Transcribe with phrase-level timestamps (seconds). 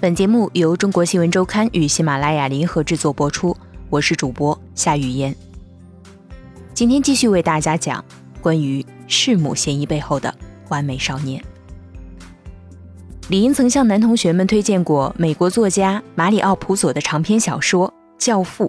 [0.00, 3.54] 本节目由中国新闻周刊与喜马拉雅联合制作播出，
[3.90, 5.36] 我是主播夏雨嫣。
[6.72, 8.02] 今天继续为大家讲
[8.40, 10.34] 关于弑母嫌疑背后的
[10.70, 11.44] 完美少年。
[13.28, 18.64] 李英曾向男同学们推荐过美国作家马里奥·普佐的长篇小说《教父》，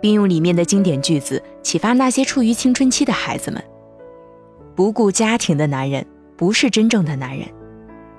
[0.00, 3.60] 并用里面的经典句子启发那些处于青春期的孩子们：
[4.76, 7.44] 不顾家庭的男人不是真正的男人。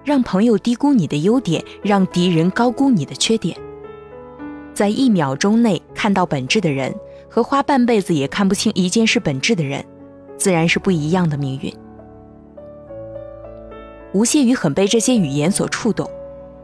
[0.06, 3.58] 让朋友低估你的优点，让敌人高估你的缺点。
[4.72, 6.94] 在一秒钟内看到本质的人，
[7.28, 9.84] 和花半辈子也看不清一件事本质的人，
[10.38, 11.74] 自然是不一样的命运。
[14.14, 16.08] 吴谢宇很被这些语言所触动，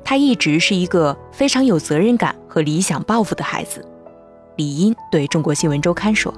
[0.03, 3.83] 他一直是一个非常有责任感和理想抱负的孩子。
[4.55, 6.31] 李英对中国新闻周刊说：“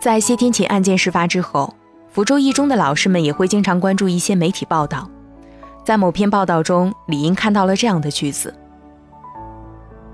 [0.00, 1.74] 在谢天琴案件事发之后，
[2.08, 5.10] 福州一中的老师们也会经常关注一些媒体报道。”
[5.86, 8.52] 在某篇报道中，李英看到了这样的句子：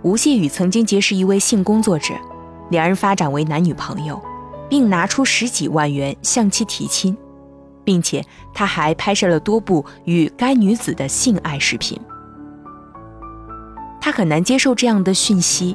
[0.02, 2.12] 吴谢宇曾经结识一位性工作者，
[2.68, 4.20] 两人发展为男女朋友，
[4.68, 7.16] 并拿出十几万元向其提亲，
[7.84, 11.98] 并且他还拍摄了多部与该女子的性爱视频。
[13.98, 15.74] 他很难接受这样的讯息，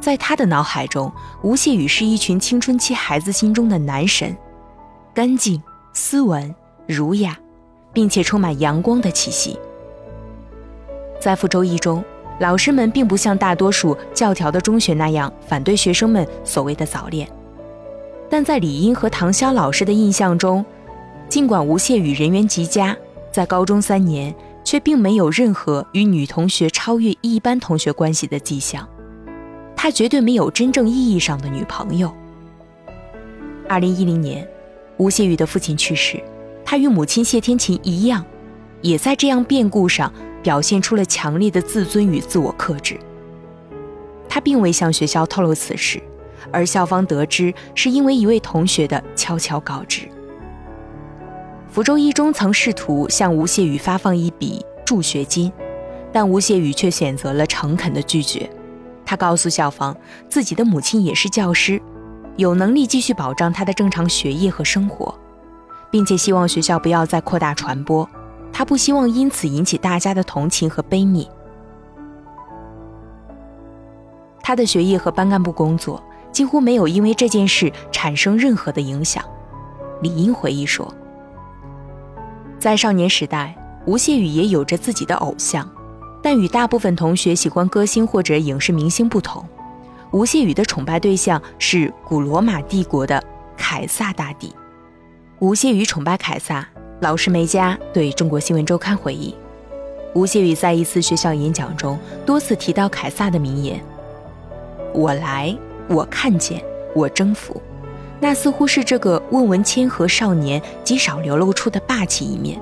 [0.00, 4.34] 在他的脑海中，吴谢宇是一群青春期孩子心中的男神，
[5.12, 6.54] 干净、斯文、
[6.88, 7.36] 儒雅。
[7.96, 9.58] 并且充满阳光的气息。
[11.18, 12.04] 在福州一中，
[12.40, 17.26] 老师们并不像大多数教条的中学那样反对学生们所谓的早恋，
[18.28, 20.62] 但在李英和唐潇老师的印象中，
[21.26, 22.94] 尽管吴谢宇人缘极佳，
[23.32, 28.86] 在高中三年却并没有任何与女同学超越一般同学关系的迹象，
[29.74, 32.12] 他绝对没有真正意义上的女朋友。
[33.66, 34.46] 二零一零年，
[34.98, 36.22] 吴谢宇的父亲去世。
[36.68, 38.24] 他与母亲谢天琴一样，
[38.82, 40.12] 也在这样变故上
[40.42, 42.98] 表现出了强烈的自尊与自我克制。
[44.28, 46.02] 他并未向学校透露此事，
[46.50, 50.08] 而校方得知是因为一位同学的悄悄告知。
[51.70, 55.52] 福州一中曾试图向吴谢宇发放一笔助学金，
[56.12, 58.50] 但吴谢宇却选择了诚恳的拒绝。
[59.04, 59.96] 他告诉校方，
[60.28, 61.80] 自己的母亲也是教师，
[62.36, 65.16] 有能力继续保障他的正常学业和生活。
[65.90, 68.08] 并且希望学校不要再扩大传播，
[68.52, 71.26] 他不希望因此引起大家的同情和悲悯。
[74.42, 79.24] 他的学业和班干部工作几乎没有因为这件事产生任何的影响。
[80.02, 80.92] 李英回忆说，
[82.58, 85.68] 在少年时代，吴谢宇也有着自己的偶像，
[86.22, 89.44] 但与大部分同学喜欢歌星或者影视明星不同，
[90.12, 93.22] 吴谢宇的崇拜对象是古罗马帝国的
[93.56, 94.54] 凯撒大帝。
[95.38, 96.66] 吴谢宇崇拜凯撒，
[97.00, 99.34] 老师梅加对中国新闻周刊回忆，
[100.14, 103.78] 吴谢宇在一次学校演讲中多次提到凯撒的名言
[104.94, 105.54] ：“我来，
[105.90, 106.64] 我看见，
[106.94, 107.60] 我征服。”
[108.18, 112.58] 那似乎是这个温文谦和少年极少流露出的霸气一面。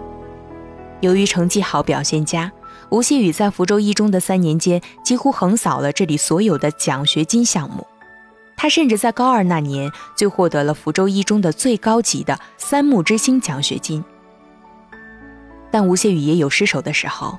[1.01, 2.51] 由于成绩好、表现佳，
[2.91, 7.87] 吴谢宇在福州一中的三年间几乎横扫了这里所有的奖学金项目。
[8.57, 14.03] 他甚至在高二那年就获得了福州一中的最高级的三木之星奖学金。
[15.71, 17.37] 但吴谢宇也有失手的时候，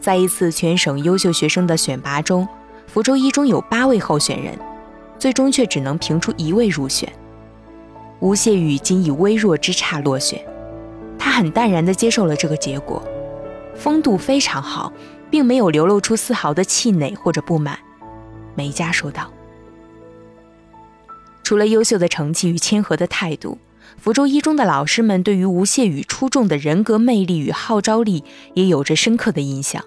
[0.00, 2.48] 在一次全省优秀学生的选拔中，
[2.86, 4.58] 福州一中有八位候选人，
[5.18, 7.12] 最终却只能评出一位入选。
[8.20, 10.42] 吴谢宇仅以微弱之差落选，
[11.18, 13.02] 他很淡然地接受了这个结果，
[13.76, 14.90] 风度非常好，
[15.30, 17.78] 并没有流露出丝毫的气馁或者不满。
[18.54, 19.30] 梅佳说道。
[21.44, 23.58] 除了优秀的成绩与谦和的态度，
[23.98, 28.24] 福州一中的老师们对于吴谢宇出众的人格魅力与号召力
[28.54, 29.84] 也有着深刻的印象。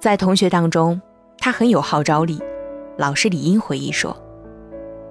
[0.00, 1.00] 在同学当中，
[1.38, 2.40] 他很有号召力。
[2.96, 4.16] 老师李英回忆说，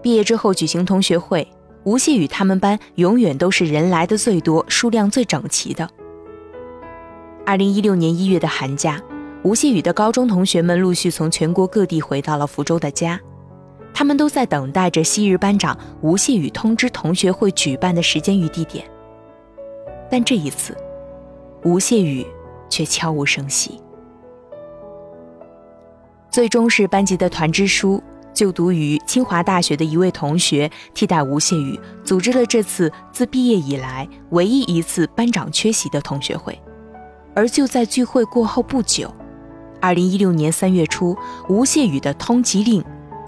[0.02, 1.48] 毕业之后举行同学会，
[1.84, 5.88] 吴谢宇他们班永远都是人来的最多、数量最整齐的。
[7.46, 9.02] 二零一六年一月的寒假，
[9.44, 13.20] 吴谢宇的高中同学们陆续从全国各地回到了福州的家。
[13.94, 18.84] 他们都在等待着昔日班长吴谢宇通知同学会举办的时间与地点，
[20.10, 20.76] 但这一次，
[21.64, 22.26] 吴谢宇
[22.70, 23.80] 却悄无声息。
[26.30, 28.02] 最终是班级的团支书，
[28.34, 36.60] 就读于清华大学的一位同学替代吴谢宇，组织了这次自毕业以来唯一一次班长缺席的同学会。
[37.36, 39.14] 而就在聚会过后不久，
[39.80, 41.16] 二零一六年三月初，
[41.48, 42.84] 吴谢宇的通缉令。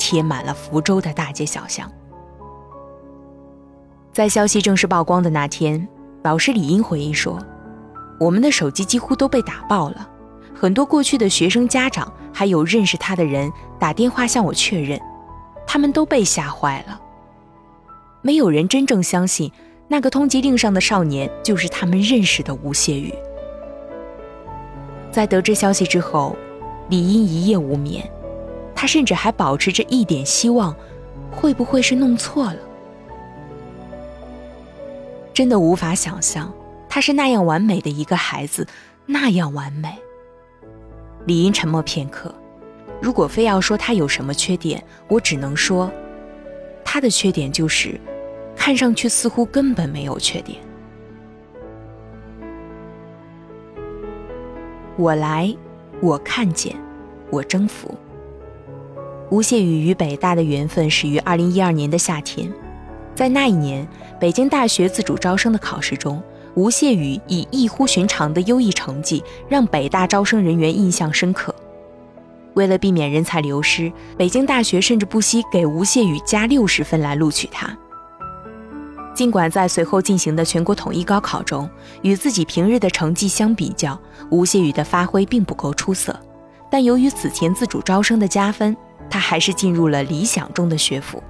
[0.06, 1.92] 贴满了福州的大街小巷。
[4.14, 5.88] 在消息正式曝光的那天，
[6.22, 7.44] 老师李英回忆说
[8.22, 10.08] ：“我们的手机几乎都被打爆了，
[10.54, 15.02] 很多过去的学生家长还有认识他的人打电话向我确认，
[15.66, 17.02] 他们都被吓坏了。
[18.22, 19.52] 没有人真正相信
[19.88, 23.12] 那个通缉令上的少年就是他们认识的吴谢宇。
[25.10, 26.36] 在得知消息之后，
[26.90, 28.08] 李英一夜无眠，
[28.76, 30.76] 他甚至还保持着一点希望，
[31.32, 32.60] 会不会是弄错了？
[35.34, 36.54] 真的无法想象，
[36.88, 38.68] 他是那样完美的一个孩子，
[39.06, 39.98] 那样完美。
[41.26, 42.34] 李英沉默片刻，
[43.02, 45.92] 如果非要说他有什么缺点，我只能说，
[46.84, 48.00] 他的缺点就是，
[48.56, 50.60] 看上去似乎根本没有缺点。
[54.98, 55.54] 我来，
[56.02, 56.76] 我看见，
[57.30, 57.94] 我征服。
[59.32, 62.52] 吴谢宇与北大的缘分始于二零一二年的夏天，
[63.16, 63.88] 在那一年，
[64.20, 66.22] 北京大学自主招生的考试中。
[66.54, 71.54] 吴谢宇以异乎寻常的优异成绩，让北大招生人员印象深刻。
[72.54, 77.78] 为了避免人才流失，北京大学甚至不惜给吴谢宇加六十分来录取他。
[79.14, 81.70] 尽管在随后进行的全国统一高考中，
[82.04, 84.00] 与自己平日的成绩相比较，
[84.30, 86.18] 吴谢宇的发挥并不够出色，
[86.72, 88.76] 但由于此前自主招生的加分，
[89.10, 91.22] 他还是进入了理想中的学府。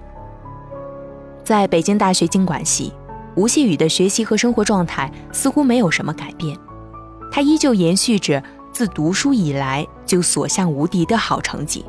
[1.43, 2.93] 在北京大学经管系。
[3.35, 6.57] 吴谢宇的学习和生活状态似乎没有什么改变，
[7.29, 8.41] 他依旧延续着
[8.71, 11.83] 自读书以来就所向无敌的好成绩。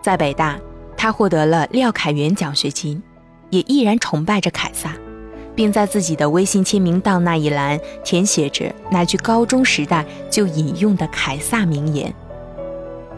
[0.00, 0.56] 在北大，
[0.96, 3.02] 他获得了廖凯原奖学金，
[3.50, 4.94] 也依然崇拜着凯撒，
[5.56, 12.14] 并在自己的微信签名档那一栏填写着那句高中时代就引用的凯撒名言：“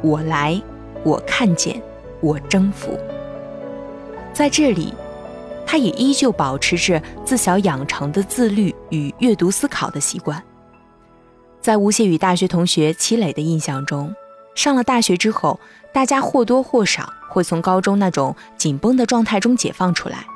[0.01, 0.59] 我来，
[1.05, 1.81] 我看见，
[2.21, 2.99] 我征服。”
[4.35, 4.93] 在这里。
[5.67, 10.41] 他也依旧保持着自小养成的自律与阅读思考的习惯。
[11.61, 14.15] 在吴谢宇大学同学齐磊的印象中，
[14.55, 15.59] 上了大学之后，
[15.91, 20.27] 大家或多或少会从高中那种紧绷的状态中解放出来，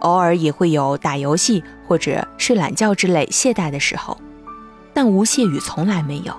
[0.00, 4.18] 偶尔也会有打游戏或者睡懒觉之类懈怠的时候，
[4.92, 6.34] 但吴谢宇从来没有。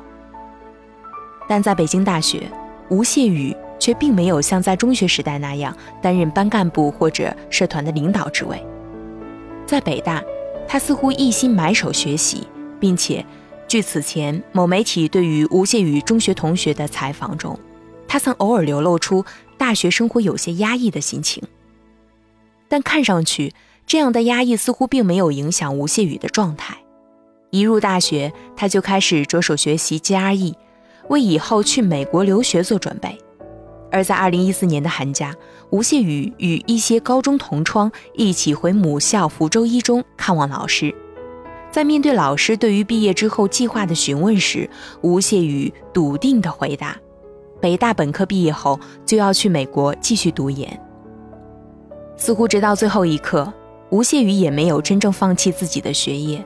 [1.48, 2.52] 但在北京大学，
[2.90, 3.56] 吴谢宇。
[3.84, 8.66] 却并没有像在中学时代那样担任班干部或者社团的领导职位。
[9.66, 10.24] 在北大，
[10.66, 12.48] 他似乎一心埋首学习，
[12.80, 13.26] 并且，
[13.68, 17.60] 据此前某媒体对于吴谢宇中学同学的采访中，
[18.08, 19.26] 他曾偶尔流露出
[19.58, 21.44] 大学生活有些压抑的心情。
[22.70, 23.54] 但看上去，
[23.86, 26.78] 这样的压抑似乎并没有影响吴谢宇的状态。
[27.50, 30.54] 一入大学，他就开始着手学习 GRE，
[31.10, 33.20] 为以后去美国留学做准备。
[33.94, 35.36] 而在二零一四年的寒假，
[35.70, 40.94] 吴谢宇与一些高中同窗一起回母校福州一中看望老师。
[41.72, 44.68] 在面对老师对于毕业之后计划的询问时，
[45.02, 46.98] 吴谢宇笃定地回答
[47.62, 50.80] ：“北大本科毕业后就要去美国继续读研。”
[52.18, 53.54] 似乎直到最后一刻，
[53.92, 56.44] 吴谢宇也没有真正放弃自己的学业。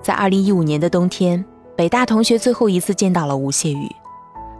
[0.00, 1.44] 在二零一五年的冬天，
[1.76, 3.88] 北大同学最后一次见到了吴谢宇。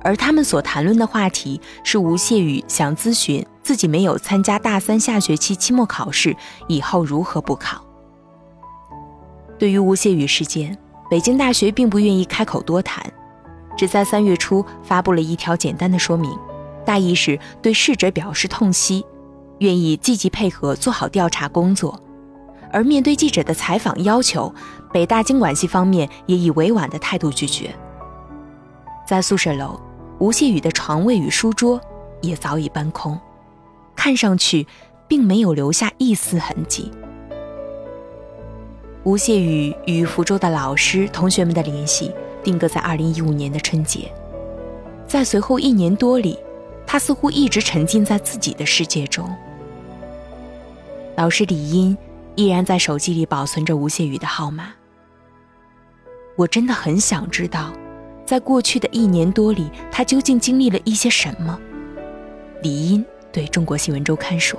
[0.04, 7.84] 而他们所谈论的话题是吴谢宇想咨询自己没有参加大三下学期期末考试，以后如何补考。
[9.58, 10.76] 对于吴谢宇事件，
[11.08, 13.04] 北京大学并不愿意开口多谈，
[13.76, 16.36] 只在三月初发布了一条简单的说明，
[16.84, 19.06] 大意是对逝者表示痛惜，
[19.58, 21.96] 愿意积极配合做好调查工作。
[22.72, 24.52] 而面对记者的采访要求，
[24.92, 27.72] 北大经管系方面也以委婉的态度拒绝。
[29.06, 29.78] 在宿舍楼。
[30.22, 31.80] 吴谢宇的床位与书桌
[32.20, 33.18] 也早已搬空，
[33.96, 34.64] 看上去
[35.08, 36.92] 并没有留下一丝痕迹。
[39.02, 44.12] 吴谢宇与福州的老师、同学们的联系定格在二零一五年的春节，
[45.08, 46.38] 在随后一年多里，
[46.86, 49.28] 他似乎一直沉浸在自己的世界中。
[51.16, 51.98] 老师李英
[52.36, 54.68] 依然在手机里保存着吴谢宇的号码。
[56.36, 57.72] 我真的很想知道。
[58.32, 61.60] 在过去的一年多里，他究竟经历了一些什么？
[62.62, 64.58] 李英对中国新闻周刊说。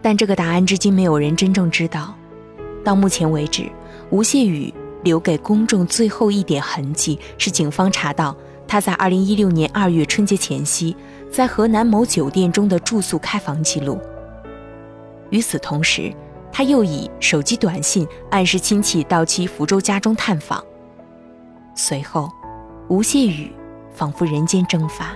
[0.00, 2.14] 但这个答案至今没有人真正知道。
[2.82, 3.70] 到目前为止，
[4.08, 8.34] 吴谢宇留给公众最后一点痕迹是警方查到
[8.66, 10.96] 他在2016年2月春节前夕
[11.30, 14.00] 在河南某酒店中的住宿开房记录。
[15.28, 16.10] 与此同时，
[16.50, 20.64] 他又以手机短信暗示亲戚到其福州家中探访。
[21.74, 22.30] 随后，
[22.88, 23.52] 吴谢宇
[23.92, 25.14] 仿佛人间蒸发。